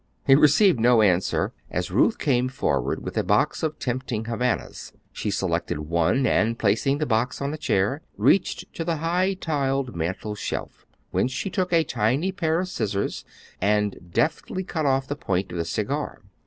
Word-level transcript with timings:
He 0.25 0.33
received 0.33 0.79
no 0.79 1.03
answer 1.03 1.53
as 1.69 1.91
Ruth 1.91 2.17
came 2.17 2.49
forward 2.49 3.03
with 3.05 3.15
a 3.19 3.23
box 3.23 3.61
of 3.61 3.77
tempting 3.77 4.23
Havanas. 4.25 4.93
She 5.13 5.29
selected 5.29 5.77
one, 5.77 6.25
and 6.25 6.57
placing 6.57 6.97
the 6.97 7.05
box 7.05 7.39
on 7.39 7.53
a 7.53 7.57
chair, 7.57 8.01
reached 8.17 8.73
to 8.73 8.83
the 8.83 8.95
high 8.95 9.35
tiled 9.35 9.95
mantel 9.95 10.33
shelf, 10.33 10.87
whence 11.11 11.31
she 11.31 11.51
took 11.51 11.71
a 11.71 11.83
tiny 11.83 12.31
pair 12.31 12.59
of 12.59 12.67
scissors 12.67 13.25
and 13.61 14.09
deftly 14.11 14.63
cut 14.63 14.87
off 14.87 15.05
the 15.07 15.15
point 15.15 15.51
of 15.51 15.59
the 15.59 15.65
cigar. 15.65 16.23